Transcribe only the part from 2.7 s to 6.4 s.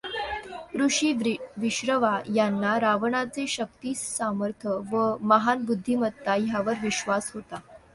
रावणाचे शक्तिसामर्थ व महान बुद्धिमत्ता